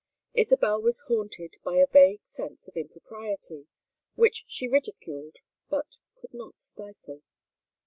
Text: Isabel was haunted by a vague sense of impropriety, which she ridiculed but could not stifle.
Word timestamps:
Isabel 0.33 0.81
was 0.81 1.01
haunted 1.01 1.57
by 1.63 1.75
a 1.77 1.85
vague 1.85 2.25
sense 2.25 2.67
of 2.67 2.75
impropriety, 2.75 3.67
which 4.15 4.45
she 4.47 4.67
ridiculed 4.67 5.35
but 5.69 5.99
could 6.15 6.33
not 6.33 6.57
stifle. 6.57 7.21